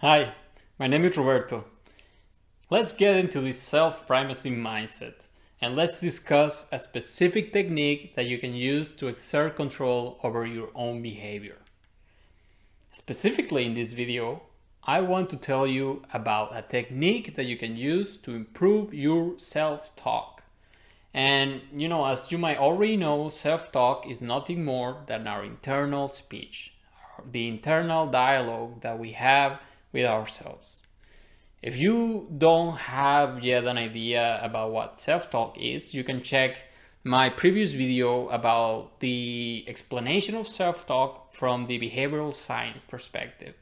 Hi, 0.00 0.32
my 0.78 0.86
name 0.86 1.04
is 1.06 1.16
Roberto. 1.16 1.64
Let's 2.70 2.92
get 2.92 3.16
into 3.16 3.40
this 3.40 3.60
self-primacy 3.60 4.52
mindset 4.52 5.26
and 5.60 5.74
let's 5.74 5.98
discuss 5.98 6.68
a 6.70 6.78
specific 6.78 7.52
technique 7.52 8.14
that 8.14 8.26
you 8.26 8.38
can 8.38 8.54
use 8.54 8.92
to 8.92 9.08
exert 9.08 9.56
control 9.56 10.20
over 10.22 10.46
your 10.46 10.68
own 10.76 11.02
behavior. 11.02 11.56
Specifically 12.92 13.64
in 13.64 13.74
this 13.74 13.92
video, 13.92 14.42
I 14.84 15.00
want 15.00 15.30
to 15.30 15.36
tell 15.36 15.66
you 15.66 16.04
about 16.14 16.56
a 16.56 16.62
technique 16.62 17.34
that 17.34 17.46
you 17.46 17.56
can 17.56 17.76
use 17.76 18.16
to 18.18 18.36
improve 18.36 18.94
your 18.94 19.36
self-talk. 19.36 20.44
And 21.12 21.62
you 21.74 21.88
know, 21.88 22.06
as 22.06 22.30
you 22.30 22.38
might 22.38 22.58
already 22.58 22.96
know, 22.96 23.30
self-talk 23.30 24.08
is 24.08 24.22
nothing 24.22 24.64
more 24.64 24.98
than 25.06 25.26
our 25.26 25.42
internal 25.42 26.06
speech, 26.06 26.74
the 27.28 27.48
internal 27.48 28.06
dialogue 28.06 28.82
that 28.82 28.96
we 28.96 29.10
have 29.14 29.60
with 29.92 30.04
ourselves. 30.04 30.82
If 31.62 31.78
you 31.78 32.28
don't 32.38 32.76
have 32.76 33.44
yet 33.44 33.64
an 33.64 33.78
idea 33.78 34.38
about 34.42 34.70
what 34.70 34.98
self-talk 34.98 35.58
is, 35.60 35.92
you 35.92 36.04
can 36.04 36.22
check 36.22 36.58
my 37.02 37.28
previous 37.28 37.72
video 37.72 38.28
about 38.28 39.00
the 39.00 39.64
explanation 39.66 40.34
of 40.34 40.46
self-talk 40.46 41.34
from 41.34 41.66
the 41.66 41.78
behavioral 41.80 42.32
science 42.32 42.84
perspective. 42.84 43.54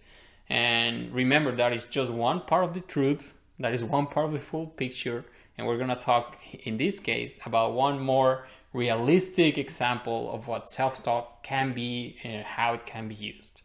And 0.49 1.13
remember 1.13 1.55
that 1.57 1.73
is 1.73 1.87
just 1.87 2.11
one 2.13 2.41
part 2.41 2.65
of 2.65 2.75
the 2.75 2.81
truth, 2.81 3.35
that 3.59 3.73
is 3.73 3.83
one 3.83 4.07
part 4.07 4.27
of 4.27 4.33
the 4.33 4.41
full 4.41 4.67
picture, 4.67 5.25
and 5.57 5.67
we're 5.67 5.79
gonna 5.79 5.97
talk 5.97 6.37
in 6.65 6.77
this 6.77 6.99
case 6.99 7.39
about 7.47 7.73
one 7.73 7.99
more 7.99 8.47
realistic 8.73 9.57
example 9.57 10.31
of 10.33 10.47
what 10.47 10.69
self-talk 10.69 11.43
can 11.43 11.73
be 11.73 12.19
and 12.23 12.45
how 12.45 12.75
it 12.75 12.85
can 12.85 13.09
be 13.09 13.15
used. 13.15 13.63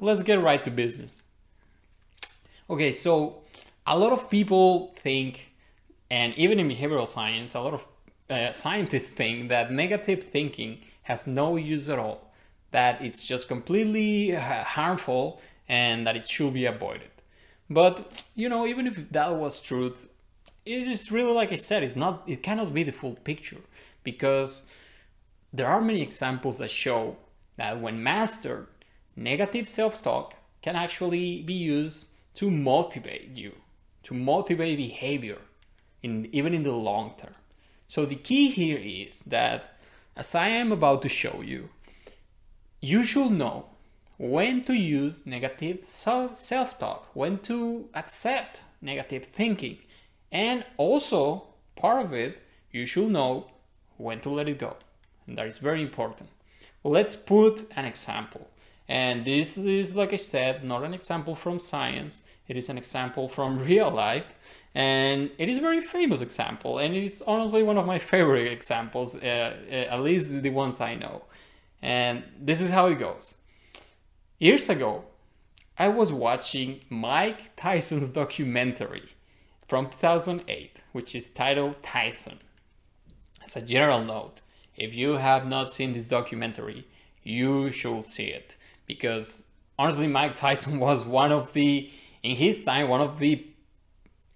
let's 0.00 0.22
get 0.22 0.40
right 0.40 0.64
to 0.64 0.70
business. 0.70 1.24
Okay, 2.70 2.92
so 2.92 3.42
a 3.84 3.98
lot 3.98 4.12
of 4.12 4.30
people 4.30 4.94
think, 5.00 5.50
and 6.08 6.32
even 6.34 6.60
in 6.60 6.68
behavioral 6.68 7.08
science, 7.08 7.56
a 7.56 7.60
lot 7.60 7.74
of 7.74 7.84
uh, 8.30 8.52
scientists 8.52 9.08
think 9.08 9.48
that 9.48 9.72
negative 9.72 10.22
thinking 10.22 10.78
has 11.02 11.26
no 11.26 11.56
use 11.56 11.88
at 11.88 11.98
all, 11.98 12.32
that 12.70 13.02
it's 13.02 13.26
just 13.26 13.48
completely 13.48 14.36
uh, 14.36 14.62
harmful 14.62 15.40
and 15.68 16.06
that 16.06 16.14
it 16.14 16.24
should 16.28 16.54
be 16.54 16.64
avoided. 16.64 17.10
But 17.68 18.24
you 18.36 18.48
know, 18.48 18.64
even 18.68 18.86
if 18.86 19.10
that 19.10 19.34
was 19.34 19.58
true, 19.58 19.92
it 20.64 20.86
is 20.86 21.10
really 21.10 21.32
like 21.32 21.50
I 21.50 21.56
said, 21.56 21.82
it's 21.82 21.96
not, 21.96 22.22
it 22.28 22.40
cannot 22.44 22.72
be 22.72 22.84
the 22.84 22.92
full 22.92 23.16
picture 23.16 23.62
because 24.04 24.68
there 25.52 25.66
are 25.66 25.80
many 25.80 26.02
examples 26.02 26.58
that 26.58 26.70
show 26.70 27.16
that 27.56 27.80
when 27.80 28.00
mastered, 28.00 28.68
negative 29.16 29.66
self-talk 29.66 30.34
can 30.62 30.76
actually 30.76 31.42
be 31.42 31.54
used 31.54 32.10
to 32.40 32.50
motivate 32.50 33.36
you, 33.36 33.52
to 34.02 34.14
motivate 34.14 34.78
behavior, 34.78 35.36
in, 36.02 36.26
even 36.32 36.54
in 36.54 36.62
the 36.62 36.72
long 36.72 37.12
term. 37.18 37.34
So 37.86 38.06
the 38.06 38.14
key 38.14 38.48
here 38.48 38.78
is 38.78 39.24
that, 39.24 39.76
as 40.16 40.34
I 40.34 40.48
am 40.48 40.72
about 40.72 41.02
to 41.02 41.08
show 41.10 41.42
you, 41.42 41.68
you 42.80 43.04
should 43.04 43.32
know 43.32 43.66
when 44.16 44.64
to 44.64 44.72
use 44.72 45.26
negative 45.26 45.86
self-talk, 45.86 47.10
when 47.12 47.40
to 47.40 47.90
accept 47.92 48.62
negative 48.80 49.26
thinking, 49.26 49.76
and 50.32 50.64
also 50.78 51.48
part 51.76 52.06
of 52.06 52.14
it, 52.14 52.40
you 52.72 52.86
should 52.86 53.10
know 53.10 53.50
when 53.98 54.20
to 54.20 54.30
let 54.30 54.48
it 54.48 54.58
go. 54.58 54.76
And 55.26 55.36
that 55.36 55.46
is 55.46 55.58
very 55.58 55.82
important. 55.82 56.30
Let's 56.84 57.16
put 57.16 57.70
an 57.76 57.84
example. 57.84 58.48
And 58.90 59.24
this 59.24 59.56
is, 59.56 59.94
like 59.94 60.12
I 60.12 60.16
said, 60.16 60.64
not 60.64 60.82
an 60.82 60.92
example 60.92 61.36
from 61.36 61.60
science. 61.60 62.22
It 62.48 62.56
is 62.56 62.68
an 62.68 62.76
example 62.76 63.28
from 63.28 63.60
real 63.70 63.88
life. 63.88 64.26
And 64.74 65.30
it 65.38 65.48
is 65.48 65.58
a 65.58 65.60
very 65.60 65.80
famous 65.80 66.20
example. 66.20 66.78
And 66.78 66.96
it 66.96 67.04
is 67.04 67.22
honestly 67.24 67.62
one 67.62 67.78
of 67.78 67.86
my 67.86 68.00
favorite 68.00 68.50
examples, 68.50 69.14
uh, 69.14 69.18
uh, 69.70 69.74
at 69.94 70.00
least 70.00 70.42
the 70.42 70.50
ones 70.50 70.80
I 70.80 70.96
know. 70.96 71.22
And 71.80 72.24
this 72.36 72.60
is 72.60 72.70
how 72.70 72.88
it 72.88 72.98
goes. 72.98 73.36
Years 74.40 74.68
ago, 74.68 75.04
I 75.78 75.86
was 75.86 76.12
watching 76.12 76.80
Mike 76.88 77.54
Tyson's 77.54 78.10
documentary 78.10 79.10
from 79.68 79.88
2008, 79.88 80.82
which 80.90 81.14
is 81.14 81.30
titled 81.30 81.80
Tyson. 81.84 82.38
As 83.44 83.54
a 83.54 83.62
general 83.62 84.02
note, 84.02 84.40
if 84.76 84.96
you 84.96 85.12
have 85.12 85.46
not 85.46 85.70
seen 85.70 85.92
this 85.92 86.08
documentary, 86.08 86.88
you 87.22 87.70
should 87.70 88.04
see 88.04 88.26
it 88.26 88.56
because 88.94 89.46
honestly, 89.78 90.08
Mike 90.08 90.34
Tyson 90.36 90.80
was 90.88 91.04
one 91.04 91.30
of 91.30 91.52
the, 91.52 91.88
in 92.22 92.34
his 92.34 92.64
time, 92.64 92.88
one 92.88 93.00
of 93.00 93.18
the 93.20 93.46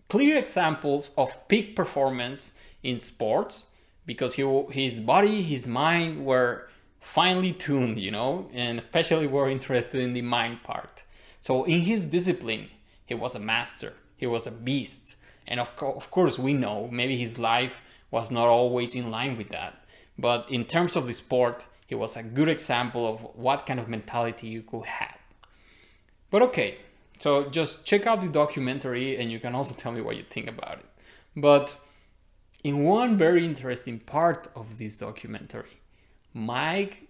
clear 0.09 0.39
examples 0.39 1.11
of 1.17 1.49
peak 1.49 1.75
performance 1.75 2.53
in 2.83 2.97
sports 2.99 3.71
because 4.07 4.35
he, 4.35 4.45
his 4.71 5.01
body, 5.01 5.43
his 5.43 5.67
mind 5.67 6.25
were 6.25 6.69
finely 7.01 7.53
tuned, 7.53 7.99
you 7.99 8.13
know, 8.13 8.49
and 8.53 8.79
especially 8.79 9.27
were 9.27 9.51
interested 9.51 10.01
in 10.01 10.13
the 10.13 10.23
mind 10.23 10.63
part. 10.63 11.03
So 11.41 11.65
in 11.65 11.81
his 11.81 12.07
discipline, 12.07 12.69
he 13.05 13.15
was 13.15 13.35
a 13.35 13.41
master, 13.41 13.95
he 14.17 14.27
was 14.27 14.47
a 14.47 14.53
beast. 14.53 15.17
And 15.49 15.59
of, 15.59 15.75
co 15.77 15.93
of 15.93 16.11
course, 16.11 16.39
we 16.39 16.53
know 16.55 16.89
maybe 16.91 17.17
his 17.17 17.39
life 17.39 17.79
was 18.11 18.31
not 18.31 18.49
always 18.49 18.95
in 18.95 19.11
line 19.11 19.37
with 19.37 19.49
that. 19.49 19.85
But 20.17 20.47
in 20.49 20.65
terms 20.65 20.95
of 20.95 21.07
the 21.09 21.13
sport, 21.13 21.67
he 21.94 22.00
was 22.00 22.16
a 22.16 22.25
good 22.25 22.49
example 22.49 23.06
of 23.06 23.21
what 23.37 23.66
kind 23.66 23.78
of 23.78 23.88
mentality 23.88 24.49
you 24.49 24.62
could 24.62 24.84
have. 24.84 25.16
But 26.28 26.43
okay, 26.43 26.78
so 27.21 27.43
just 27.43 27.84
check 27.84 28.05
out 28.09 28.21
the 28.21 28.27
documentary 28.27 29.16
and 29.16 29.31
you 29.31 29.38
can 29.38 29.55
also 29.55 29.75
tell 29.77 29.93
me 29.93 30.00
what 30.00 30.16
you 30.16 30.25
think 30.28 30.49
about 30.49 30.78
it. 30.81 30.87
But 31.37 31.77
in 32.65 32.82
one 32.82 33.16
very 33.16 33.44
interesting 33.44 34.00
part 34.00 34.49
of 34.56 34.78
this 34.78 34.99
documentary, 34.99 35.77
Mike 36.32 37.06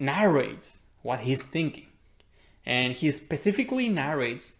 narrates 0.00 0.80
what 1.02 1.20
he's 1.20 1.44
thinking. 1.44 1.86
And 2.64 2.94
he 2.94 3.12
specifically 3.12 3.88
narrates 3.88 4.56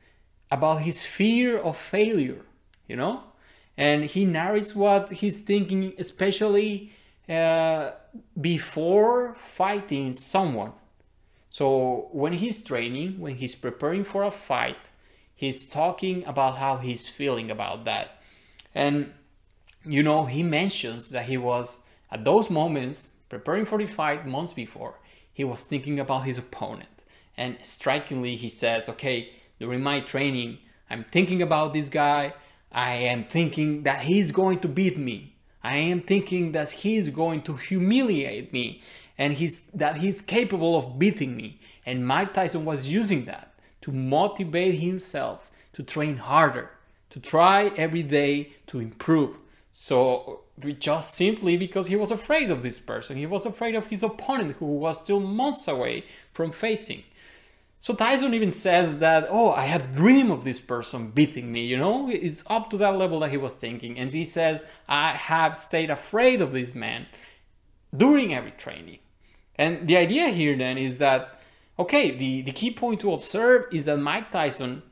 about 0.48 0.82
his 0.82 1.02
fear 1.02 1.58
of 1.58 1.76
failure, 1.76 2.42
you 2.86 2.94
know? 2.94 3.24
And 3.76 4.04
he 4.04 4.24
narrates 4.24 4.76
what 4.76 5.10
he's 5.10 5.42
thinking, 5.42 5.92
especially 5.98 6.92
uh, 7.28 7.90
before 8.40 9.34
fighting 9.34 10.14
someone. 10.14 10.72
So 11.50 12.08
when 12.12 12.34
he's 12.34 12.62
training, 12.62 13.18
when 13.20 13.36
he's 13.36 13.54
preparing 13.54 14.04
for 14.04 14.24
a 14.24 14.30
fight, 14.30 14.90
he's 15.34 15.64
talking 15.64 16.24
about 16.26 16.58
how 16.58 16.76
he's 16.76 17.08
feeling 17.08 17.50
about 17.50 17.84
that. 17.84 18.22
And 18.74 19.12
you 19.84 20.02
know, 20.02 20.24
he 20.24 20.42
mentions 20.42 21.10
that 21.10 21.26
he 21.26 21.38
was 21.38 21.84
at 22.10 22.24
those 22.24 22.50
moments 22.50 23.16
preparing 23.28 23.64
for 23.64 23.78
the 23.78 23.86
fight 23.86 24.26
months 24.26 24.52
before, 24.52 24.98
he 25.32 25.44
was 25.44 25.62
thinking 25.62 25.98
about 25.98 26.24
his 26.24 26.38
opponent. 26.38 27.04
And 27.36 27.58
strikingly, 27.62 28.36
he 28.36 28.48
says, 28.48 28.88
okay, 28.88 29.30
during 29.60 29.82
my 29.82 30.00
training, 30.00 30.58
I'm 30.88 31.04
thinking 31.10 31.42
about 31.42 31.74
this 31.74 31.88
guy. 31.88 32.34
I 32.72 32.94
am 32.94 33.24
thinking 33.24 33.82
that 33.82 34.00
he's 34.00 34.30
going 34.32 34.60
to 34.60 34.68
beat 34.68 34.98
me. 34.98 35.35
I 35.66 35.78
am 35.78 36.00
thinking 36.00 36.52
that 36.52 36.70
he's 36.70 37.08
going 37.08 37.42
to 37.42 37.54
humiliate 37.54 38.52
me 38.52 38.82
and 39.18 39.32
he's, 39.32 39.62
that 39.74 39.96
he's 39.96 40.22
capable 40.22 40.78
of 40.78 40.96
beating 40.96 41.36
me. 41.36 41.58
And 41.84 42.06
Mike 42.06 42.34
Tyson 42.34 42.64
was 42.64 42.88
using 42.88 43.24
that 43.24 43.52
to 43.80 43.90
motivate 43.90 44.76
himself 44.78 45.50
to 45.72 45.82
train 45.82 46.18
harder, 46.18 46.70
to 47.10 47.18
try 47.18 47.72
every 47.76 48.04
day 48.04 48.52
to 48.68 48.78
improve. 48.78 49.38
So 49.72 50.42
just 50.78 51.16
simply 51.16 51.56
because 51.56 51.88
he 51.88 51.96
was 51.96 52.12
afraid 52.12 52.48
of 52.48 52.62
this 52.62 52.78
person, 52.78 53.16
he 53.16 53.26
was 53.26 53.44
afraid 53.44 53.74
of 53.74 53.88
his 53.88 54.04
opponent 54.04 54.56
who 54.60 54.66
was 54.66 54.98
still 54.98 55.18
months 55.18 55.66
away 55.66 56.04
from 56.32 56.52
facing. 56.52 57.02
So 57.78 57.94
Tyson 57.94 58.34
even 58.34 58.50
says 58.50 58.98
that, 58.98 59.28
oh, 59.30 59.52
I 59.52 59.64
had 59.64 59.94
dream 59.94 60.30
of 60.30 60.44
this 60.44 60.60
person 60.60 61.10
beating 61.10 61.52
me, 61.52 61.64
you 61.64 61.78
know? 61.78 62.08
It's 62.10 62.42
up 62.48 62.70
to 62.70 62.76
that 62.78 62.96
level 62.96 63.20
that 63.20 63.30
he 63.30 63.36
was 63.36 63.52
thinking. 63.52 63.98
And 63.98 64.10
he 64.10 64.24
says, 64.24 64.64
I 64.88 65.12
have 65.12 65.56
stayed 65.56 65.90
afraid 65.90 66.40
of 66.40 66.52
this 66.52 66.74
man 66.74 67.06
during 67.96 68.34
every 68.34 68.52
training. 68.52 68.98
And 69.56 69.86
the 69.86 69.96
idea 69.96 70.28
here 70.28 70.56
then 70.56 70.78
is 70.78 70.98
that, 70.98 71.40
okay, 71.78 72.10
the, 72.10 72.42
the 72.42 72.52
key 72.52 72.70
point 72.70 73.00
to 73.00 73.12
observe 73.12 73.66
is 73.72 73.84
that 73.84 73.98
Mike 73.98 74.30
Tyson 74.30 74.82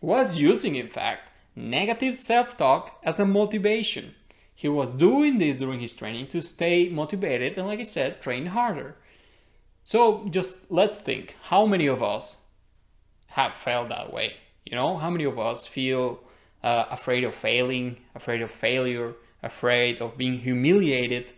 was 0.00 0.38
using, 0.38 0.76
in 0.76 0.88
fact, 0.88 1.30
negative 1.54 2.14
self-talk 2.14 2.98
as 3.02 3.20
a 3.20 3.26
motivation. 3.26 4.14
He 4.54 4.68
was 4.68 4.92
doing 4.92 5.38
this 5.38 5.58
during 5.58 5.80
his 5.80 5.92
training 5.92 6.28
to 6.28 6.40
stay 6.40 6.88
motivated 6.88 7.58
and, 7.58 7.66
like 7.66 7.80
I 7.80 7.84
said, 7.84 8.22
train 8.22 8.46
harder. 8.46 8.96
So 9.88 10.26
just 10.28 10.70
let's 10.70 11.00
think 11.00 11.34
how 11.44 11.64
many 11.64 11.86
of 11.86 12.02
us 12.02 12.36
have 13.28 13.54
felt 13.54 13.88
that 13.88 14.12
way? 14.12 14.34
You 14.66 14.76
know, 14.76 14.98
how 14.98 15.08
many 15.08 15.24
of 15.24 15.38
us 15.38 15.66
feel 15.66 16.20
uh, 16.62 16.84
afraid 16.90 17.24
of 17.24 17.34
failing, 17.34 17.96
afraid 18.14 18.42
of 18.42 18.50
failure, 18.50 19.14
afraid 19.42 20.02
of 20.02 20.18
being 20.18 20.40
humiliated 20.40 21.32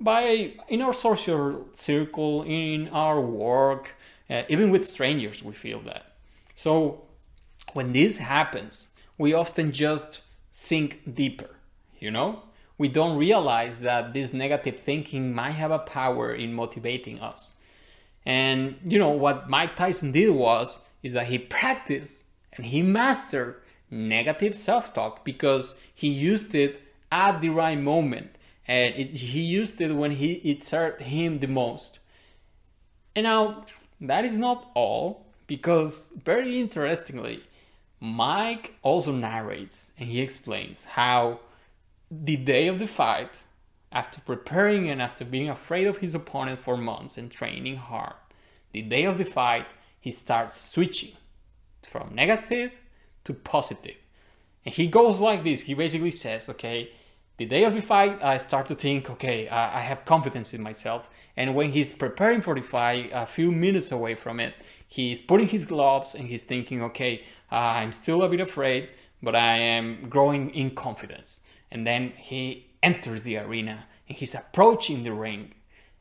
by 0.00 0.54
in 0.66 0.80
our 0.80 0.94
social 0.94 1.66
circle, 1.74 2.42
in 2.44 2.88
our 2.88 3.20
work, 3.20 3.90
uh, 4.30 4.44
even 4.48 4.70
with 4.70 4.88
strangers, 4.88 5.42
we 5.42 5.52
feel 5.52 5.80
that. 5.80 6.06
So 6.56 7.02
when 7.74 7.92
this 7.92 8.16
happens, 8.16 8.94
we 9.18 9.34
often 9.34 9.72
just 9.72 10.22
sink 10.50 11.02
deeper, 11.12 11.50
you 12.00 12.10
know? 12.10 12.44
We 12.78 12.88
don't 12.88 13.18
realize 13.18 13.82
that 13.82 14.14
this 14.14 14.32
negative 14.32 14.80
thinking 14.80 15.34
might 15.34 15.58
have 15.62 15.70
a 15.70 15.80
power 15.80 16.34
in 16.34 16.54
motivating 16.54 17.20
us. 17.20 17.50
And 18.26 18.76
you 18.84 18.98
know 18.98 19.10
what 19.10 19.50
Mike 19.50 19.76
Tyson 19.76 20.12
did 20.12 20.30
was 20.30 20.80
is 21.02 21.12
that 21.12 21.26
he 21.26 21.38
practiced 21.38 22.24
and 22.52 22.66
he 22.66 22.82
mastered 22.82 23.60
negative 23.90 24.54
self-talk 24.54 25.24
because 25.24 25.74
he 25.94 26.08
used 26.08 26.54
it 26.54 26.80
at 27.12 27.40
the 27.40 27.50
right 27.50 27.78
moment 27.78 28.36
and 28.66 28.94
it, 28.94 29.16
he 29.16 29.40
used 29.40 29.80
it 29.80 29.92
when 29.92 30.12
he 30.12 30.34
it 30.34 30.62
served 30.62 31.02
him 31.02 31.40
the 31.40 31.46
most. 31.46 31.98
And 33.14 33.24
now 33.24 33.64
that 34.00 34.24
is 34.24 34.36
not 34.36 34.70
all 34.74 35.26
because 35.46 36.12
very 36.24 36.58
interestingly, 36.60 37.44
Mike 38.00 38.74
also 38.82 39.12
narrates 39.12 39.92
and 39.98 40.08
he 40.08 40.20
explains 40.20 40.84
how 40.84 41.40
the 42.10 42.36
day 42.36 42.68
of 42.68 42.78
the 42.78 42.86
fight, 42.86 43.30
after 43.94 44.20
preparing 44.20 44.90
and 44.90 45.00
after 45.00 45.24
being 45.24 45.48
afraid 45.48 45.86
of 45.86 45.98
his 45.98 46.14
opponent 46.14 46.60
for 46.60 46.76
months 46.76 47.16
and 47.16 47.30
training 47.30 47.76
hard, 47.76 48.14
the 48.72 48.82
day 48.82 49.04
of 49.04 49.16
the 49.18 49.24
fight, 49.24 49.66
he 50.00 50.10
starts 50.10 50.60
switching 50.60 51.12
from 51.88 52.14
negative 52.14 52.72
to 53.24 53.32
positive. 53.32 53.96
And 54.64 54.74
he 54.74 54.88
goes 54.88 55.20
like 55.20 55.44
this. 55.44 55.62
He 55.62 55.74
basically 55.74 56.10
says, 56.10 56.50
okay, 56.50 56.90
the 57.36 57.46
day 57.46 57.64
of 57.64 57.74
the 57.74 57.82
fight, 57.82 58.22
I 58.22 58.36
start 58.36 58.68
to 58.68 58.74
think, 58.74 59.10
okay, 59.10 59.48
I 59.48 59.80
have 59.80 60.04
confidence 60.04 60.54
in 60.54 60.62
myself. 60.62 61.08
And 61.36 61.54
when 61.54 61.70
he's 61.72 61.92
preparing 61.92 62.42
for 62.42 62.54
the 62.54 62.62
fight, 62.62 63.10
a 63.12 63.26
few 63.26 63.52
minutes 63.52 63.92
away 63.92 64.14
from 64.14 64.40
it, 64.40 64.54
he's 64.86 65.20
putting 65.20 65.48
his 65.48 65.66
gloves 65.66 66.14
and 66.14 66.28
he's 66.28 66.44
thinking, 66.44 66.82
okay, 66.82 67.24
I'm 67.50 67.92
still 67.92 68.22
a 68.22 68.28
bit 68.28 68.40
afraid, 68.40 68.88
but 69.22 69.34
I 69.36 69.56
am 69.56 70.08
growing 70.08 70.50
in 70.50 70.70
confidence. 70.74 71.40
And 71.70 71.86
then 71.86 72.12
he 72.16 72.66
enters 72.84 73.24
the 73.24 73.38
arena 73.38 73.86
and 74.08 74.16
he's 74.18 74.34
approaching 74.34 75.02
the 75.02 75.12
ring. 75.12 75.54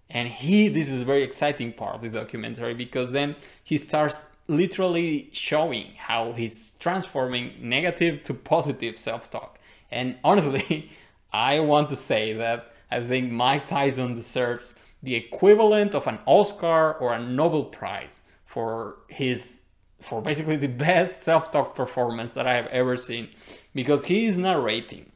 And 0.09 0.27
he, 0.27 0.67
this 0.67 0.89
is 0.89 1.01
a 1.01 1.05
very 1.05 1.23
exciting 1.23 1.73
part 1.73 1.95
of 1.95 2.01
the 2.01 2.09
documentary 2.09 2.75
because 2.75 3.11
then 3.11 3.35
he 3.63 3.77
starts 3.77 4.27
literally 4.47 5.29
showing 5.31 5.93
how 5.97 6.33
he's 6.33 6.73
transforming 6.79 7.53
negative 7.59 8.21
to 8.23 8.33
positive 8.33 8.99
self 8.99 9.31
talk. 9.31 9.57
And 9.89 10.17
honestly, 10.23 10.91
I 11.33 11.61
want 11.61 11.89
to 11.89 11.95
say 11.95 12.33
that 12.33 12.73
I 12.91 13.01
think 13.01 13.31
Mike 13.31 13.65
Tyson 13.67 14.13
deserves 14.13 14.75
the 15.01 15.15
equivalent 15.15 15.95
of 15.95 16.05
an 16.05 16.19
Oscar 16.27 16.93
or 16.93 17.13
a 17.13 17.19
Nobel 17.19 17.65
Prize 17.65 18.21
for 18.45 18.97
his 19.07 19.63
for 20.03 20.21
basically 20.21 20.57
the 20.57 20.67
best 20.67 21.23
self-talk 21.23 21.75
performance 21.75 22.33
that 22.33 22.45
I 22.45 22.55
have 22.55 22.67
ever 22.67 22.97
seen 22.97 23.29
because 23.73 24.05
he 24.05 24.25
is 24.25 24.37
narrating 24.37 25.11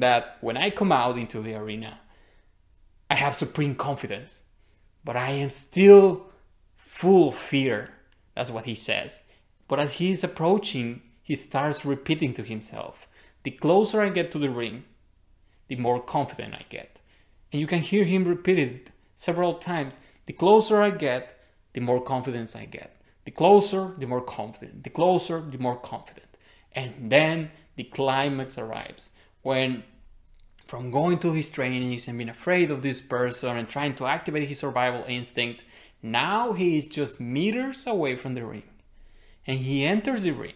that 0.00 0.38
when 0.40 0.56
I 0.56 0.70
come 0.70 0.92
out 0.92 1.18
into 1.18 1.42
the 1.42 1.54
arena 1.54 2.00
I 3.08 3.14
have 3.14 3.34
supreme 3.34 3.74
confidence 3.74 4.42
but 5.04 5.16
I 5.16 5.30
am 5.30 5.50
still 5.50 6.26
full 6.76 7.30
of 7.30 7.36
fear 7.36 7.88
that's 8.34 8.50
what 8.50 8.66
he 8.66 8.74
says 8.74 9.22
but 9.68 9.80
as 9.80 9.94
he 9.94 10.10
is 10.10 10.24
approaching 10.24 11.02
he 11.22 11.34
starts 11.34 11.84
repeating 11.84 12.34
to 12.34 12.42
himself 12.42 13.06
the 13.42 13.50
closer 13.50 14.02
I 14.02 14.10
get 14.10 14.30
to 14.32 14.38
the 14.38 14.50
ring 14.50 14.84
the 15.70 15.76
more 15.76 16.02
confident 16.02 16.52
I 16.52 16.64
get. 16.68 17.00
And 17.52 17.60
you 17.60 17.66
can 17.68 17.80
hear 17.80 18.04
him 18.04 18.24
repeat 18.24 18.58
it 18.58 18.90
several 19.14 19.54
times. 19.54 19.98
The 20.26 20.32
closer 20.32 20.82
I 20.82 20.90
get, 20.90 21.38
the 21.72 21.80
more 21.80 22.02
confidence 22.02 22.56
I 22.56 22.64
get. 22.64 22.96
The 23.24 23.30
closer, 23.30 23.94
the 23.96 24.06
more 24.06 24.20
confident. 24.20 24.82
The 24.82 24.90
closer, 24.90 25.40
the 25.40 25.58
more 25.58 25.76
confident. 25.76 26.26
And 26.72 27.08
then 27.10 27.52
the 27.76 27.84
climax 27.84 28.58
arrives 28.58 29.10
when 29.42 29.84
from 30.66 30.90
going 30.90 31.18
to 31.18 31.32
his 31.32 31.48
trainings 31.48 32.06
and 32.06 32.16
being 32.16 32.28
afraid 32.28 32.70
of 32.70 32.82
this 32.82 33.00
person 33.00 33.56
and 33.56 33.68
trying 33.68 33.94
to 33.96 34.06
activate 34.06 34.48
his 34.48 34.60
survival 34.60 35.04
instinct, 35.08 35.62
now 36.02 36.52
he 36.52 36.78
is 36.78 36.86
just 36.86 37.18
meters 37.18 37.86
away 37.86 38.16
from 38.16 38.34
the 38.34 38.44
ring. 38.44 38.62
And 39.46 39.58
he 39.58 39.84
enters 39.84 40.22
the 40.22 40.30
ring. 40.30 40.54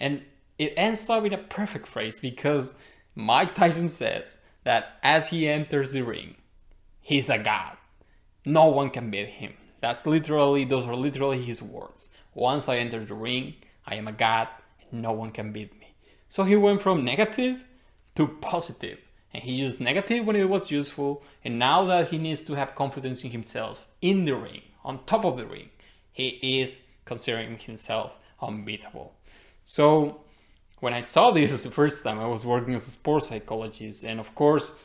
And 0.00 0.22
it 0.58 0.72
ends 0.76 1.08
up 1.10 1.24
in 1.24 1.34
a 1.34 1.38
perfect 1.38 1.86
phrase 1.86 2.18
because 2.18 2.74
Mike 3.14 3.54
Tyson 3.54 3.88
says 3.88 4.38
that 4.64 4.96
as 5.02 5.28
he 5.28 5.48
enters 5.48 5.92
the 5.92 6.02
ring, 6.02 6.36
he's 7.00 7.28
a 7.28 7.38
god. 7.38 7.76
No 8.44 8.66
one 8.68 8.90
can 8.90 9.10
beat 9.10 9.28
him. 9.28 9.52
That's 9.80 10.06
literally, 10.06 10.64
those 10.64 10.86
are 10.86 10.96
literally 10.96 11.42
his 11.42 11.62
words. 11.62 12.08
Once 12.34 12.68
I 12.68 12.78
enter 12.78 13.04
the 13.04 13.14
ring, 13.14 13.56
I 13.86 13.96
am 13.96 14.08
a 14.08 14.12
god 14.12 14.48
and 14.90 15.02
no 15.02 15.10
one 15.10 15.30
can 15.30 15.52
beat 15.52 15.78
me. 15.78 15.94
So 16.28 16.44
he 16.44 16.56
went 16.56 16.80
from 16.80 17.04
negative 17.04 17.62
to 18.16 18.26
positive, 18.26 18.98
and 19.32 19.42
he 19.42 19.52
used 19.52 19.80
negative 19.80 20.24
when 20.24 20.36
it 20.36 20.48
was 20.48 20.70
useful. 20.70 21.22
And 21.44 21.58
now 21.58 21.84
that 21.84 22.08
he 22.08 22.18
needs 22.18 22.42
to 22.42 22.54
have 22.54 22.74
confidence 22.74 23.24
in 23.24 23.30
himself 23.30 23.86
in 24.00 24.24
the 24.24 24.34
ring, 24.34 24.62
on 24.84 25.04
top 25.04 25.24
of 25.24 25.36
the 25.36 25.46
ring, 25.46 25.70
he 26.12 26.60
is 26.60 26.82
considering 27.04 27.58
himself 27.58 28.16
unbeatable. 28.40 29.14
So 29.64 30.20
when 30.80 30.94
I 30.94 31.00
saw 31.00 31.30
this 31.30 31.62
the 31.64 31.70
first 31.70 32.02
time, 32.02 32.18
I 32.18 32.26
was 32.26 32.44
working 32.44 32.74
as 32.74 32.86
a 32.86 32.90
sports 32.90 33.28
psychologist, 33.28 34.04
and 34.04 34.20
of 34.20 34.34
course, 34.34 34.76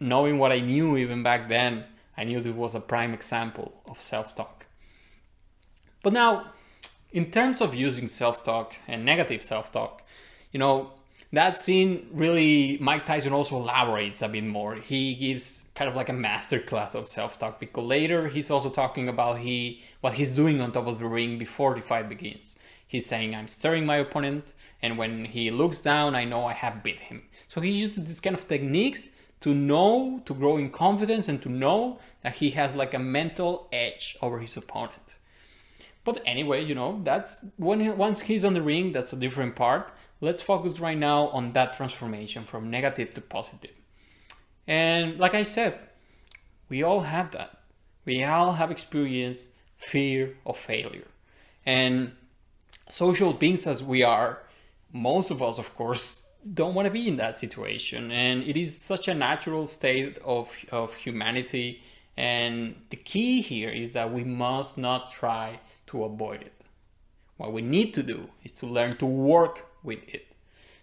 knowing 0.00 0.38
what 0.38 0.52
I 0.52 0.60
knew 0.60 0.96
even 0.96 1.22
back 1.22 1.48
then, 1.48 1.84
I 2.16 2.24
knew 2.24 2.40
this 2.40 2.54
was 2.54 2.74
a 2.74 2.80
prime 2.80 3.14
example 3.14 3.82
of 3.88 4.00
self-talk. 4.00 4.66
But 6.02 6.12
now, 6.12 6.52
in 7.12 7.30
terms 7.30 7.60
of 7.60 7.74
using 7.74 8.08
self-talk 8.08 8.74
and 8.86 9.04
negative 9.04 9.42
self-talk, 9.42 10.02
you 10.52 10.58
know, 10.58 10.92
that 11.36 11.62
scene 11.62 12.08
really 12.12 12.78
Mike 12.80 13.06
Tyson 13.06 13.32
also 13.32 13.56
elaborates 13.56 14.22
a 14.22 14.28
bit 14.28 14.44
more. 14.44 14.76
He 14.76 15.14
gives 15.14 15.62
kind 15.74 15.88
of 15.88 15.96
like 15.96 16.08
a 16.08 16.12
master 16.12 16.60
class 16.60 16.94
of 16.94 17.08
self-talk 17.08 17.60
because 17.60 17.84
later 17.84 18.28
he's 18.28 18.50
also 18.50 18.70
talking 18.70 19.08
about 19.08 19.38
he 19.38 19.82
what 20.00 20.14
he's 20.14 20.34
doing 20.34 20.60
on 20.60 20.72
top 20.72 20.86
of 20.86 20.98
the 20.98 21.06
ring 21.06 21.38
before 21.38 21.74
the 21.74 21.80
fight 21.80 22.08
begins. 22.08 22.54
He's 22.86 23.06
saying, 23.06 23.34
I'm 23.34 23.48
staring 23.48 23.86
my 23.86 23.96
opponent, 23.96 24.52
and 24.80 24.98
when 24.98 25.24
he 25.24 25.50
looks 25.50 25.80
down, 25.80 26.14
I 26.14 26.24
know 26.24 26.44
I 26.44 26.52
have 26.52 26.82
beat 26.82 27.00
him. 27.00 27.22
So 27.48 27.60
he 27.60 27.70
uses 27.70 28.04
this 28.04 28.20
kind 28.20 28.36
of 28.36 28.46
techniques 28.46 29.10
to 29.40 29.52
know, 29.52 30.22
to 30.26 30.34
grow 30.34 30.58
in 30.58 30.70
confidence, 30.70 31.26
and 31.26 31.42
to 31.42 31.48
know 31.48 31.98
that 32.22 32.36
he 32.36 32.50
has 32.50 32.74
like 32.74 32.94
a 32.94 32.98
mental 32.98 33.68
edge 33.72 34.16
over 34.22 34.38
his 34.38 34.56
opponent. 34.56 35.16
But 36.04 36.22
anyway, 36.26 36.64
you 36.64 36.74
know, 36.74 37.00
that's 37.02 37.46
when 37.56 37.96
once 37.96 38.20
he's 38.20 38.44
on 38.44 38.54
the 38.54 38.62
ring, 38.62 38.92
that's 38.92 39.12
a 39.12 39.16
different 39.16 39.56
part. 39.56 39.90
Let's 40.20 40.42
focus 40.42 40.78
right 40.78 40.96
now 40.96 41.28
on 41.28 41.52
that 41.52 41.76
transformation 41.76 42.44
from 42.44 42.70
negative 42.70 43.14
to 43.14 43.20
positive. 43.20 43.74
And 44.66 45.18
like 45.18 45.34
I 45.34 45.42
said, 45.42 45.78
we 46.68 46.82
all 46.82 47.00
have 47.00 47.32
that. 47.32 47.60
We 48.04 48.22
all 48.24 48.52
have 48.52 48.70
experienced 48.70 49.50
fear 49.76 50.36
of 50.46 50.56
failure. 50.56 51.08
And 51.66 52.12
social 52.88 53.32
beings 53.32 53.66
as 53.66 53.82
we 53.82 54.02
are, 54.02 54.40
most 54.92 55.30
of 55.30 55.42
us, 55.42 55.58
of 55.58 55.74
course, 55.76 56.28
don't 56.52 56.74
want 56.74 56.86
to 56.86 56.90
be 56.90 57.08
in 57.08 57.16
that 57.16 57.36
situation. 57.36 58.10
And 58.10 58.42
it 58.44 58.56
is 58.56 58.78
such 58.80 59.08
a 59.08 59.14
natural 59.14 59.66
state 59.66 60.18
of, 60.18 60.50
of 60.70 60.94
humanity. 60.94 61.82
And 62.16 62.76
the 62.90 62.96
key 62.96 63.40
here 63.40 63.70
is 63.70 63.94
that 63.94 64.12
we 64.12 64.24
must 64.24 64.76
not 64.76 65.10
try 65.10 65.60
to 65.88 66.04
avoid 66.04 66.42
it. 66.42 66.52
What 67.36 67.52
we 67.52 67.62
need 67.62 67.94
to 67.94 68.02
do 68.02 68.28
is 68.44 68.52
to 68.52 68.66
learn 68.66 68.96
to 68.98 69.06
work 69.06 69.66
with 69.84 70.02
it. 70.12 70.26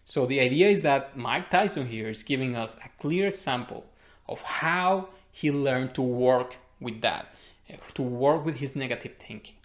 So 0.06 0.26
the 0.26 0.40
idea 0.40 0.70
is 0.70 0.82
that 0.82 1.18
Mike 1.18 1.50
Tyson 1.50 1.88
here 1.88 2.10
is 2.10 2.24
giving 2.24 2.56
us 2.56 2.78
a 2.78 2.90
clear 3.02 3.28
example 3.28 3.86
of 4.30 4.40
how 4.42 5.10
he 5.32 5.52
learned 5.52 5.94
to 5.96 6.02
work 6.02 6.58
with 6.80 7.02
that, 7.02 7.36
to 7.96 8.02
work 8.02 8.46
with 8.46 8.58
his 8.58 8.76
negative 8.76 9.16
thinking. 9.20 9.56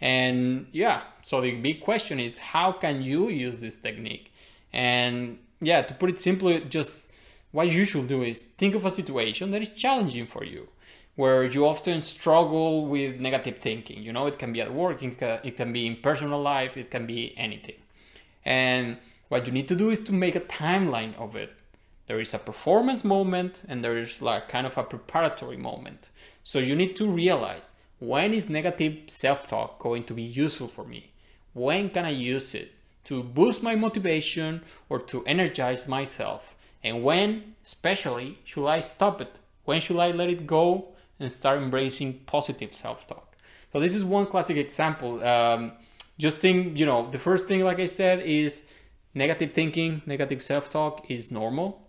And 0.00 0.68
yeah, 0.72 1.02
so 1.22 1.40
the 1.40 1.52
big 1.52 1.80
question 1.80 2.20
is 2.20 2.38
how 2.38 2.72
can 2.72 3.02
you 3.02 3.28
use 3.28 3.60
this 3.60 3.78
technique? 3.78 4.32
And 4.72 5.38
yeah, 5.60 5.82
to 5.82 5.94
put 5.94 6.10
it 6.10 6.20
simply, 6.20 6.60
just 6.60 7.10
what 7.50 7.68
you 7.70 7.84
should 7.84 8.08
do 8.08 8.22
is 8.22 8.42
think 8.58 8.74
of 8.74 8.84
a 8.84 8.90
situation 8.90 9.50
that 9.50 9.62
is 9.62 9.70
challenging 9.70 10.26
for 10.26 10.44
you, 10.44 10.68
where 11.16 11.42
you 11.44 11.66
often 11.66 12.02
struggle 12.02 12.86
with 12.86 13.18
negative 13.18 13.58
thinking. 13.58 14.02
You 14.02 14.12
know, 14.12 14.26
it 14.26 14.38
can 14.38 14.52
be 14.52 14.60
at 14.60 14.72
work, 14.72 15.02
it 15.02 15.56
can 15.56 15.72
be 15.72 15.86
in 15.86 15.96
personal 15.96 16.40
life, 16.40 16.76
it 16.76 16.90
can 16.90 17.06
be 17.06 17.34
anything. 17.36 17.76
And 18.44 18.98
what 19.28 19.46
you 19.46 19.52
need 19.52 19.68
to 19.68 19.76
do 19.76 19.90
is 19.90 20.00
to 20.02 20.12
make 20.12 20.36
a 20.36 20.40
timeline 20.40 21.16
of 21.18 21.36
it. 21.36 21.52
There 22.06 22.20
is 22.20 22.32
a 22.32 22.38
performance 22.38 23.04
moment 23.04 23.62
and 23.68 23.84
there 23.84 23.98
is 23.98 24.22
like 24.22 24.48
kind 24.48 24.66
of 24.66 24.78
a 24.78 24.82
preparatory 24.82 25.58
moment. 25.58 26.08
So 26.42 26.58
you 26.58 26.74
need 26.74 26.96
to 26.96 27.08
realize 27.08 27.72
when 27.98 28.32
is 28.32 28.48
negative 28.48 29.10
self-talk 29.10 29.78
going 29.78 30.04
to 30.04 30.14
be 30.14 30.22
useful 30.22 30.68
for 30.68 30.84
me? 30.84 31.12
When 31.52 31.90
can 31.90 32.04
I 32.04 32.10
use 32.10 32.54
it 32.54 32.72
to 33.04 33.22
boost 33.22 33.62
my 33.62 33.74
motivation 33.74 34.62
or 34.88 35.00
to 35.00 35.24
energize 35.26 35.88
myself? 35.88 36.54
And 36.82 37.02
when, 37.02 37.56
especially, 37.64 38.38
should 38.44 38.66
I 38.66 38.80
stop 38.80 39.20
it? 39.20 39.38
When 39.64 39.80
should 39.80 39.98
I 39.98 40.12
let 40.12 40.30
it 40.30 40.46
go 40.46 40.94
and 41.18 41.30
start 41.30 41.60
embracing 41.60 42.20
positive 42.20 42.72
self-talk? 42.72 43.36
So 43.72 43.80
this 43.80 43.94
is 43.94 44.04
one 44.04 44.26
classic 44.26 44.56
example. 44.56 45.22
Um, 45.22 45.72
just 46.18 46.38
think, 46.38 46.78
you 46.78 46.84
know, 46.84 47.10
the 47.10 47.18
first 47.18 47.48
thing, 47.48 47.62
like 47.62 47.78
I 47.78 47.84
said, 47.86 48.20
is 48.20 48.64
negative 49.14 49.52
thinking, 49.52 50.02
negative 50.06 50.42
self-talk 50.42 51.10
is 51.10 51.30
normal. 51.30 51.82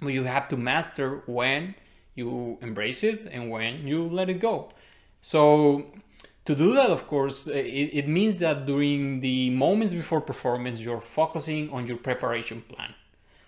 But 0.00 0.08
you 0.08 0.24
have 0.24 0.48
to 0.48 0.56
master 0.56 1.22
when 1.26 1.74
you 2.14 2.58
embrace 2.62 3.04
it 3.04 3.28
and 3.30 3.50
when 3.50 3.86
you 3.86 4.08
let 4.08 4.28
it 4.28 4.40
go. 4.40 4.70
So 5.20 5.86
to 6.46 6.54
do 6.54 6.74
that, 6.74 6.90
of 6.90 7.06
course, 7.06 7.46
it, 7.46 7.90
it 8.00 8.08
means 8.08 8.38
that 8.38 8.66
during 8.66 9.20
the 9.20 9.50
moments 9.50 9.94
before 9.94 10.20
performance, 10.20 10.80
you're 10.80 11.00
focusing 11.00 11.70
on 11.70 11.86
your 11.86 11.96
preparation 11.96 12.62
plan. 12.62 12.94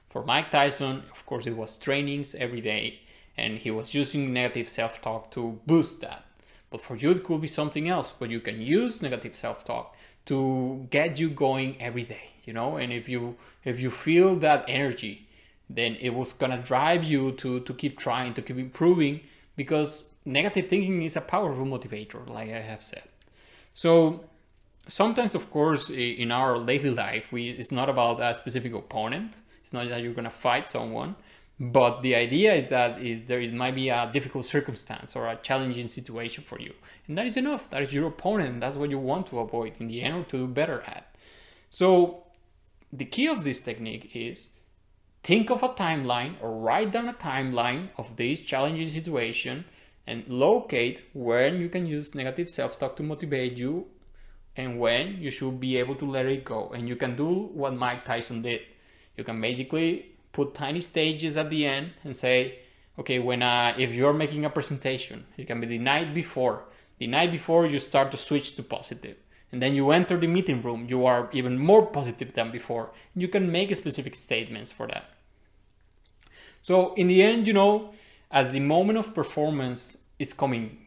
For 0.09 0.25
Mike 0.25 0.51
Tyson, 0.51 1.03
of 1.11 1.27
course, 1.27 1.47
it 1.47 1.57
was 1.57 1.77
trainings 1.77 2.35
every 2.35 2.61
day, 2.61 3.01
and 3.37 3.59
he 3.59 3.71
was 3.71 3.95
using 3.95 4.33
negative 4.33 4.69
self-talk 4.69 5.31
to 5.33 5.61
boost 5.67 6.01
that. 6.01 6.26
But 6.71 6.81
for 6.81 6.97
you, 6.97 7.13
it 7.13 7.25
could 7.25 7.41
be 7.41 7.49
something 7.49 7.89
else, 7.89 8.13
but 8.19 8.31
you 8.31 8.41
can 8.41 8.61
use 8.61 9.01
negative 9.01 9.37
self-talk 9.37 9.95
to 10.27 10.87
get 10.91 11.19
you 11.21 11.31
going 11.31 11.81
every 11.81 12.03
day, 12.03 12.31
you 12.45 12.53
know? 12.53 12.77
And 12.77 12.93
if 12.93 13.09
you 13.09 13.37
if 13.65 13.81
you 13.81 13.91
feel 13.91 14.37
that 14.37 14.65
energy, 14.69 15.29
then 15.71 15.97
it 16.01 16.11
was 16.11 16.33
gonna 16.33 16.63
drive 16.63 17.05
you 17.05 17.33
to 17.33 17.61
to 17.61 17.73
keep 17.75 17.99
trying, 17.99 18.35
to 18.35 18.43
keep 18.43 18.59
improving, 18.59 19.21
because 19.57 20.11
negative 20.25 20.67
thinking 20.67 21.03
is 21.03 21.17
a 21.17 21.21
powerful 21.21 21.65
motivator, 21.65 22.29
like 22.29 22.51
I 22.51 22.61
have 22.61 22.83
said. 22.83 23.05
So 23.73 24.25
sometimes, 24.89 25.35
of 25.35 25.51
course, 25.51 25.91
in 25.91 26.33
our 26.33 26.59
daily 26.65 26.91
life, 26.91 27.33
we 27.33 27.51
it's 27.51 27.73
not 27.73 27.89
about 27.89 28.21
a 28.21 28.37
specific 28.37 28.75
opponent. 28.75 29.39
It's 29.61 29.73
not 29.73 29.89
that 29.89 30.03
you're 30.03 30.15
gonna 30.15 30.31
fight 30.31 30.69
someone, 30.69 31.15
but 31.59 32.03
the 32.03 32.15
idea 32.15 32.55
is 32.55 32.69
that 32.69 33.01
is 33.01 33.23
there 33.27 33.41
is, 33.41 33.51
might 33.53 33.75
be 33.75 33.89
a 33.89 34.11
difficult 34.13 34.45
circumstance 34.45 35.17
or 35.17 35.27
a 35.27 35.37
challenging 35.37 35.89
situation 35.89 36.45
for 36.45 36.61
you, 36.61 36.75
and 37.07 37.17
that 37.17 37.27
is 37.27 37.37
enough. 37.37 37.71
That 37.71 37.83
is 37.83 37.95
your 37.95 38.09
opponent. 38.09 38.61
That's 38.61 38.77
what 38.77 38.91
you 38.91 38.99
want 38.99 39.27
to 39.29 39.39
avoid 39.39 39.75
in 39.81 39.89
the 39.89 40.03
end 40.03 40.17
or 40.17 40.25
to 40.25 40.39
do 40.39 40.47
better 40.47 40.83
at. 40.83 41.15
So 41.71 42.25
the 42.93 43.05
key 43.05 43.27
of 43.27 43.43
this 43.43 43.61
technique 43.61 44.11
is 44.15 44.51
think 45.23 45.51
of 45.51 45.63
a 45.63 45.71
timeline 45.71 46.35
or 46.41 46.53
write 46.53 46.93
down 46.93 47.09
a 47.09 47.15
timeline 47.15 47.89
of 47.97 48.17
this 48.17 48.41
challenging 48.43 48.89
situation 48.89 49.65
and 50.07 50.29
locate 50.29 51.03
when 51.15 51.61
you 51.61 51.69
can 51.69 51.87
use 51.87 52.15
negative 52.15 52.49
self-talk 52.49 52.97
to 52.97 53.03
motivate 53.03 53.59
you 53.59 53.87
and 54.57 54.79
when 54.79 55.17
you 55.21 55.31
should 55.31 55.59
be 55.59 55.77
able 55.77 55.95
to 55.97 56.05
let 56.09 56.27
it 56.27 56.45
go. 56.45 56.69
And 56.69 56.89
you 56.89 56.97
can 56.97 57.17
do 57.17 57.51
what 57.53 57.75
Mike 57.75 58.05
Tyson 58.05 58.43
did. 58.43 58.61
You 59.17 59.25
can 59.25 59.41
basically 59.41 60.16
put 60.37 60.55
tiny 60.55 60.81
stages 60.81 61.39
at 61.39 61.49
the 61.49 61.67
end 61.67 61.93
and 62.05 62.15
say, 62.15 62.59
okay, 62.99 63.19
when 63.19 63.43
uh, 63.43 63.75
if 63.79 63.95
you're 63.95 64.13
making 64.13 64.45
a 64.45 64.51
presentation, 64.51 65.25
it 65.39 65.47
can 65.47 65.61
be 65.61 65.67
the 65.67 65.79
night 65.79 66.13
before. 66.13 66.65
The 66.99 67.07
night 67.07 67.33
before 67.33 67.67
you 67.67 67.79
start 67.79 68.11
to 68.11 68.19
switch 68.19 68.55
to 68.57 68.63
positive. 68.63 69.17
And 69.51 69.63
then 69.63 69.75
you 69.75 69.91
enter 69.91 70.19
the 70.19 70.27
meeting 70.27 70.61
room, 70.61 70.87
you 70.89 71.07
are 71.07 71.31
even 71.33 71.59
more 71.59 71.87
positive 71.87 72.35
than 72.35 72.51
before. 72.51 72.91
You 73.15 73.29
can 73.29 73.51
make 73.51 73.75
specific 73.75 74.15
statements 74.15 74.73
for 74.73 74.87
that. 74.89 75.05
So 76.61 76.95
in 76.95 77.07
the 77.07 77.23
end, 77.23 77.47
you 77.47 77.55
know, 77.55 77.95
as 78.31 78.53
the 78.53 78.61
moment 78.61 78.99
of 78.99 79.15
performance 79.15 79.97
is 80.19 80.35
coming 80.35 80.79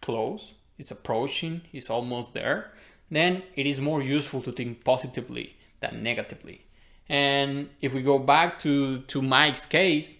close, 0.00 0.54
it's 0.78 0.90
approaching, 0.90 1.62
it's 1.72 1.90
almost 1.90 2.32
there, 2.32 2.72
then 3.10 3.42
it 3.54 3.66
is 3.66 3.80
more 3.80 4.02
useful 4.02 4.40
to 4.42 4.52
think 4.52 4.84
positively 4.84 5.56
than 5.80 6.02
negatively. 6.02 6.63
And 7.08 7.68
if 7.80 7.92
we 7.92 8.02
go 8.02 8.18
back 8.18 8.58
to, 8.60 9.00
to 9.02 9.22
Mike's 9.22 9.66
case, 9.66 10.18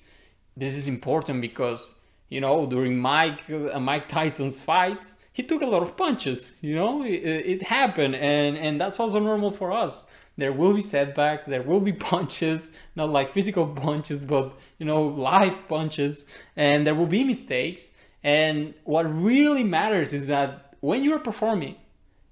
this 0.56 0.76
is 0.76 0.86
important 0.86 1.40
because, 1.40 1.94
you 2.28 2.40
know, 2.40 2.66
during 2.66 2.98
Mike, 2.98 3.48
uh, 3.50 3.80
Mike 3.80 4.08
Tyson's 4.08 4.60
fights, 4.60 5.14
he 5.32 5.42
took 5.42 5.62
a 5.62 5.66
lot 5.66 5.82
of 5.82 5.96
punches, 5.96 6.56
you 6.60 6.76
know, 6.76 7.02
it, 7.02 7.10
it 7.14 7.62
happened. 7.62 8.14
And, 8.14 8.56
and 8.56 8.80
that's 8.80 9.00
also 9.00 9.18
normal 9.18 9.50
for 9.50 9.72
us. 9.72 10.06
There 10.36 10.52
will 10.52 10.74
be 10.74 10.82
setbacks 10.82 11.44
there 11.44 11.62
will 11.62 11.80
be 11.80 11.92
punches 12.10 12.72
not 12.96 13.10
like 13.10 13.28
physical 13.28 13.66
punches 13.66 14.24
but 14.24 14.58
you 14.78 14.86
know 14.86 15.02
life 15.04 15.68
punches. 15.68 16.26
And 16.56 16.86
there 16.86 16.94
will 16.94 17.06
be 17.06 17.24
mistakes. 17.24 17.92
And 18.22 18.74
what 18.84 19.02
really 19.02 19.64
matters 19.64 20.12
is 20.12 20.26
that 20.28 20.74
when 20.80 21.04
you're 21.04 21.20
performing 21.20 21.76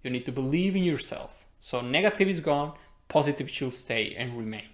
you 0.02 0.10
need 0.10 0.26
to 0.26 0.32
believe 0.32 0.74
in 0.74 0.82
yourself. 0.82 1.46
So 1.60 1.80
negative 1.80 2.28
is 2.28 2.40
gone 2.40 2.72
positive 3.16 3.48
should 3.56 3.74
stay 3.74 4.04
and 4.20 4.38
remain 4.38 4.70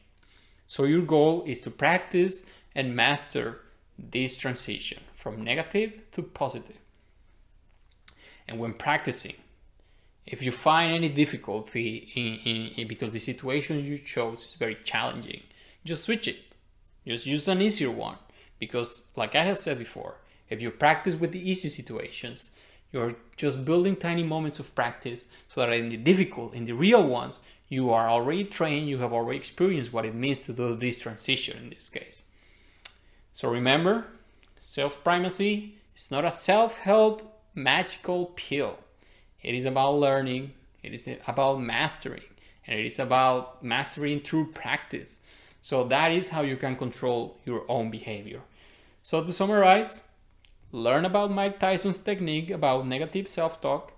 so 0.66 0.84
your 0.84 1.02
goal 1.02 1.44
is 1.46 1.60
to 1.60 1.70
practice 1.70 2.44
and 2.74 2.94
master 2.94 3.46
this 3.98 4.36
transition 4.36 5.00
from 5.14 5.42
negative 5.42 5.90
to 6.12 6.22
positive. 6.22 6.80
and 8.46 8.58
when 8.60 8.74
practicing 8.86 9.38
if 10.28 10.42
you 10.42 10.52
find 10.52 10.94
any 10.94 11.08
difficulty 11.08 12.10
in, 12.14 12.50
in, 12.50 12.72
in, 12.76 12.86
because 12.86 13.14
the 13.14 13.18
situation 13.18 13.82
you 13.82 13.96
chose 13.96 14.44
is 14.44 14.54
very 14.54 14.76
challenging, 14.84 15.40
just 15.86 16.04
switch 16.04 16.28
it. 16.28 16.40
Just 17.06 17.24
use 17.24 17.48
an 17.48 17.62
easier 17.62 17.90
one. 17.90 18.16
Because 18.58 19.04
like 19.16 19.34
I 19.34 19.44
have 19.44 19.58
said 19.58 19.78
before, 19.78 20.16
if 20.50 20.60
you 20.60 20.70
practice 20.70 21.14
with 21.14 21.32
the 21.32 21.50
easy 21.50 21.70
situations, 21.70 22.50
you're 22.92 23.16
just 23.36 23.64
building 23.64 23.96
tiny 23.96 24.22
moments 24.22 24.58
of 24.58 24.74
practice 24.74 25.24
so 25.48 25.62
that 25.62 25.72
in 25.72 25.88
the 25.88 25.96
difficult, 25.96 26.52
in 26.52 26.66
the 26.66 26.72
real 26.72 27.06
ones, 27.06 27.40
you 27.68 27.90
are 27.90 28.08
already 28.08 28.44
trained, 28.44 28.88
you 28.88 28.98
have 28.98 29.12
already 29.12 29.38
experienced 29.38 29.92
what 29.92 30.04
it 30.04 30.14
means 30.14 30.42
to 30.44 30.52
do 30.52 30.74
this 30.74 30.98
transition 30.98 31.56
in 31.58 31.70
this 31.70 31.88
case. 31.88 32.22
So 33.32 33.48
remember, 33.48 34.06
self-primacy 34.60 35.76
is 35.94 36.10
not 36.10 36.24
a 36.24 36.30
self-help 36.30 37.40
magical 37.54 38.26
pill. 38.36 38.78
It 39.42 39.54
is 39.54 39.64
about 39.64 39.96
learning, 39.96 40.52
it 40.82 40.92
is 40.94 41.08
about 41.26 41.60
mastering, 41.60 42.22
and 42.66 42.80
it 42.80 42.86
is 42.86 42.98
about 42.98 43.62
mastering 43.62 44.20
through 44.20 44.52
practice. 44.52 45.20
So 45.60 45.84
that 45.84 46.12
is 46.12 46.30
how 46.30 46.42
you 46.42 46.56
can 46.56 46.76
control 46.76 47.38
your 47.44 47.64
own 47.68 47.90
behavior. 47.90 48.42
So 49.02 49.22
to 49.22 49.32
summarize, 49.32 50.02
learn 50.72 51.04
about 51.04 51.30
Mike 51.30 51.60
Tyson's 51.60 51.98
technique 51.98 52.50
about 52.50 52.86
negative 52.86 53.28
self-talk. 53.28 53.92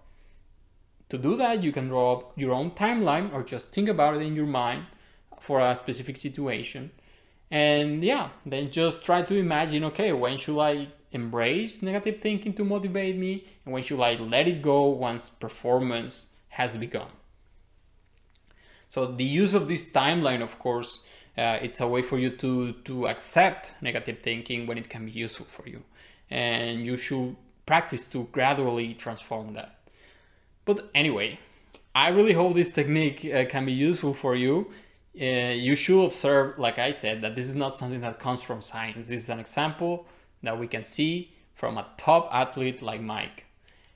To 1.11 1.19
do 1.19 1.37
that, 1.37 1.63
you 1.63 1.73
can 1.73 1.89
draw 1.89 2.13
up 2.15 2.39
your 2.39 2.53
own 2.53 2.71
timeline 2.71 3.33
or 3.33 3.43
just 3.43 3.69
think 3.69 3.89
about 3.89 4.17
it 4.17 4.23
in 4.23 4.35
your 4.35 4.47
mind 4.47 4.87
for 5.41 5.61
a 5.61 5.75
specific 5.77 6.17
situation. 6.17 6.93
And 7.51 8.05
yeah, 8.05 8.29
then 8.47 8.71
just 8.71 9.03
try 9.03 9.23
to 9.23 9.37
imagine, 9.37 9.85
okay, 9.85 10.13
when 10.13 10.39
should 10.39 10.61
I 10.61 10.89
embrace 11.13 11.83
negative 11.83 12.21
thinking 12.21 12.53
to 12.55 12.65
motivate 12.65 13.17
me 13.17 13.45
and 13.65 13.75
when 13.75 13.83
should 13.83 14.01
I 14.01 14.15
let 14.15 14.47
it 14.47 14.63
go 14.63 14.85
once 14.85 15.29
performance 15.29 16.33
has 16.51 16.77
begun. 16.77 17.09
So 18.91 19.07
the 19.07 19.25
use 19.25 19.55
of 19.55 19.67
this 19.67 19.91
timeline, 19.91 20.43
of 20.43 20.59
course, 20.59 21.01
uh, 21.37 21.59
it's 21.63 21.81
a 21.81 21.89
way 21.89 22.03
for 22.03 22.19
you 22.19 22.31
to, 22.37 22.73
to 22.85 23.09
accept 23.09 23.75
negative 23.81 24.19
thinking 24.23 24.67
when 24.67 24.79
it 24.79 24.89
can 24.89 25.07
be 25.07 25.13
useful 25.13 25.47
for 25.47 25.69
you. 25.69 25.83
And 26.29 26.87
you 26.87 26.97
should 26.97 27.37
practice 27.67 28.07
to 28.09 28.29
gradually 28.31 28.95
transform 28.95 29.55
that. 29.55 29.80
But 30.65 30.91
anyway, 30.95 31.39
I 31.95 32.09
really 32.09 32.33
hope 32.33 32.55
this 32.55 32.69
technique 32.69 33.25
uh, 33.25 33.45
can 33.47 33.65
be 33.65 33.73
useful 33.73 34.15
for 34.15 34.35
you. 34.35 34.71
Uh, 35.21 35.53
you 35.53 35.75
should 35.75 36.05
observe, 36.05 36.59
like 36.59 36.79
I 36.79 36.93
said, 36.93 37.23
that 37.23 37.35
this 37.35 37.47
is 37.47 37.57
not 37.57 37.77
something 37.77 38.01
that 38.03 38.21
comes 38.21 38.43
from 38.43 38.63
science. 38.63 39.09
This 39.09 39.23
is 39.23 39.29
an 39.29 39.41
example 39.41 40.07
that 40.43 40.59
we 40.59 40.69
can 40.69 40.83
see 40.83 41.33
from 41.55 41.77
a 41.77 41.87
top 41.97 42.29
athlete 42.33 42.81
like 42.81 43.03
Mike. 43.03 43.47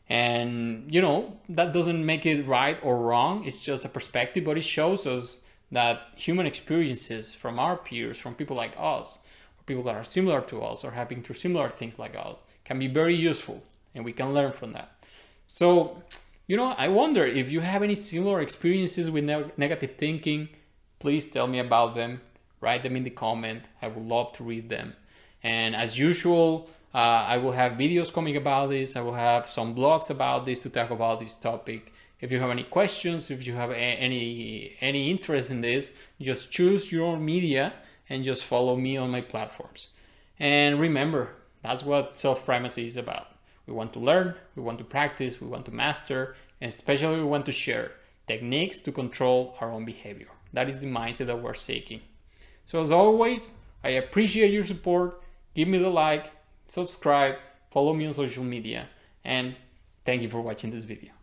And 0.09 0.93
you 0.93 1.01
know, 1.01 1.39
that 1.49 1.73
doesn't 1.73 2.05
make 2.05 2.27
it 2.27 2.47
right 2.47 2.79
or 2.83 2.99
wrong, 2.99 3.45
it's 3.45 3.63
just 3.63 3.85
a 3.85 3.89
perspective, 3.89 4.45
but 4.45 4.59
it 4.59 4.65
shows 4.65 5.07
us 5.07 5.39
that 5.73 6.09
human 6.15 6.47
experiences 6.47 7.35
from 7.35 7.59
our 7.59 7.77
peers, 7.77 8.19
from 8.19 8.35
people 8.35 8.57
like 8.57 8.75
us, 8.79 9.19
or 9.59 9.63
people 9.65 9.83
that 9.85 9.95
are 9.95 10.05
similar 10.05 10.41
to 10.43 10.63
us 10.63 10.85
or 10.85 10.91
having 10.91 11.23
through 11.23 11.37
similar 11.37 11.71
things 11.71 11.99
like 11.99 12.15
us, 12.15 12.43
can 12.65 12.79
be 12.79 12.87
very 12.87 13.15
useful 13.15 13.63
and 13.95 14.05
we 14.05 14.13
can 14.13 14.35
learn 14.35 14.53
from 14.53 14.73
that. 14.73 14.93
So, 15.47 16.03
you 16.47 16.57
know, 16.57 16.75
I 16.77 16.89
wonder 16.89 17.25
if 17.25 17.51
you 17.51 17.61
have 17.61 17.83
any 17.83 17.95
similar 17.95 18.41
experiences 18.41 19.11
with 19.11 19.25
ne 19.25 19.51
negative 19.57 19.97
thinking, 19.97 20.49
please 20.99 21.29
tell 21.29 21.47
me 21.47 21.59
about 21.59 21.95
them. 21.95 22.21
Write 22.61 22.83
them 22.83 22.97
in 22.97 23.05
the 23.05 23.11
comment. 23.11 23.65
I 23.83 23.89
would 23.89 24.07
love 24.07 24.33
to 24.35 24.45
read 24.45 24.69
them. 24.69 24.95
And 25.43 25.77
as 25.77 25.99
usual, 25.99 26.71
uh, 26.95 26.99
I 26.99 27.39
will 27.39 27.53
have 27.53 27.73
videos 27.73 28.13
coming 28.13 28.37
about 28.37 28.71
this. 28.71 28.97
I 28.97 29.01
will 29.01 29.15
have 29.15 29.51
some 29.51 29.75
blogs 29.75 30.11
about 30.11 30.47
this 30.47 30.63
to 30.63 30.71
talk 30.71 30.91
about 30.91 31.21
this 31.21 31.35
topic. 31.35 31.93
If 32.21 32.31
you 32.33 32.41
have 32.41 32.51
any 32.51 32.63
questions, 32.63 33.31
if 33.31 33.47
you 33.47 33.55
have 33.55 33.71
any 33.71 34.77
any 34.81 35.11
interest 35.11 35.51
in 35.51 35.61
this, 35.61 35.93
just 36.21 36.51
choose 36.51 36.93
your 36.93 37.19
media 37.19 37.75
and 38.09 38.23
just 38.23 38.45
follow 38.45 38.77
me 38.77 38.97
on 38.97 39.11
my 39.11 39.21
platforms. 39.21 39.89
And 40.39 40.81
remember, 40.81 41.31
that's 41.63 41.83
what 41.83 42.17
self-primacy 42.17 42.87
is 42.87 42.97
about. 42.97 43.34
We 43.67 43.73
want 43.73 43.93
to 43.95 43.99
learn, 43.99 44.35
we 44.57 44.63
want 44.63 44.79
to 44.79 44.85
practice, 44.85 45.41
we 45.41 45.47
want 45.47 45.65
to 45.67 45.73
master, 45.73 46.37
and 46.61 46.69
especially 46.69 47.17
we 47.17 47.25
want 47.25 47.47
to 47.47 47.53
share 47.53 47.93
techniques 48.27 48.79
to 48.81 48.93
control 48.93 49.57
our 49.61 49.71
own 49.71 49.85
behavior. 49.85 50.29
That 50.53 50.69
is 50.69 50.79
the 50.79 50.87
mindset 50.87 51.27
that 51.27 51.43
we're 51.43 51.55
seeking. 51.55 52.01
So 52.67 52.81
as 52.81 52.93
always, 52.93 53.53
I 53.83 53.91
appreciate 53.91 54.53
your 54.53 54.65
support 54.65 55.23
give 55.55 55.69
me 55.69 55.79
the 55.79 55.91
like, 55.91 56.31
subscribe, 56.67 57.37
follow 57.71 57.95
me 57.95 58.07
on 58.07 58.15
social 58.15 58.45
media, 58.45 58.89
and 59.25 59.55
thank 60.05 60.23
you 60.23 60.29
for 60.29 60.41
watching 60.41 60.71
this 60.71 60.85
video. 60.85 61.14